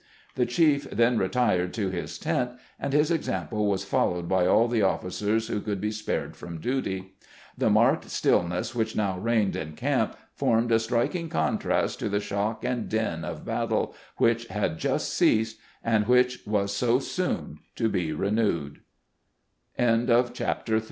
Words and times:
The 0.33 0.47
chief 0.47 0.89
then 0.89 1.19
retired 1.19 1.75
to 1.75 1.91
his 1.91 2.17
tent, 2.17 2.53
and 2.79 2.91
his 2.91 3.11
example 3.11 3.67
was 3.67 3.85
followed 3.85 4.27
by 4.27 4.47
all 4.47 4.67
the 4.67 4.81
officers 4.81 5.47
who 5.47 5.61
could 5.61 5.79
be 5.79 5.91
spared 5.91 6.35
from 6.35 6.59
duty. 6.59 7.13
The 7.55 7.69
marked 7.69 8.09
stillness 8.09 8.73
which 8.73 8.95
now 8.95 9.19
reigned 9.19 9.55
in 9.55 9.73
camp 9.73 10.17
formed 10.33 10.71
a 10.71 10.79
striking 10.79 11.29
contrast 11.29 11.99
to 11.99 12.09
the 12.09 12.19
shock 12.19 12.65
and 12.65 12.89
din 12.89 13.23
of 13.23 13.45
battle 13.45 13.93
which 14.17 14.47
had 14.47 14.79
just 14.79 15.13
ceased, 15.13 15.59
and 15.83 16.07
which 16.07 16.47
was 16.47 16.75
so 16.75 16.99